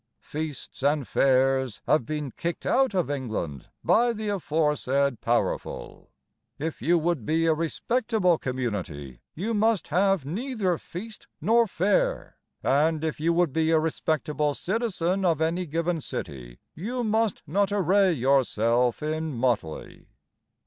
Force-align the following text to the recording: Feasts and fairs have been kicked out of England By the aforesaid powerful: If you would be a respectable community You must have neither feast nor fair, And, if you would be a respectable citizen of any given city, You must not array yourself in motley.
Feasts 0.23 0.81
and 0.81 1.07
fairs 1.07 1.79
have 1.85 2.07
been 2.07 2.31
kicked 2.31 2.65
out 2.65 2.95
of 2.95 3.11
England 3.11 3.69
By 3.83 4.13
the 4.13 4.29
aforesaid 4.29 5.21
powerful: 5.21 6.09
If 6.57 6.81
you 6.81 6.97
would 6.97 7.23
be 7.23 7.45
a 7.45 7.53
respectable 7.53 8.39
community 8.39 9.21
You 9.35 9.53
must 9.53 9.89
have 9.89 10.25
neither 10.25 10.79
feast 10.79 11.27
nor 11.39 11.67
fair, 11.67 12.37
And, 12.63 13.03
if 13.03 13.19
you 13.19 13.31
would 13.33 13.53
be 13.53 13.69
a 13.69 13.77
respectable 13.79 14.55
citizen 14.55 15.23
of 15.23 15.39
any 15.39 15.67
given 15.67 16.01
city, 16.01 16.57
You 16.73 17.03
must 17.03 17.43
not 17.45 17.71
array 17.71 18.11
yourself 18.11 19.03
in 19.03 19.31
motley. 19.35 20.07